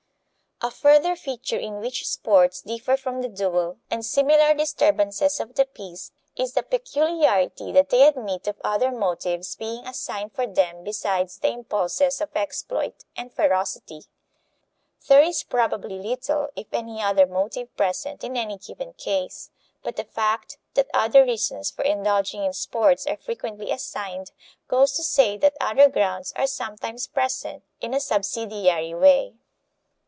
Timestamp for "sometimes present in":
26.45-27.95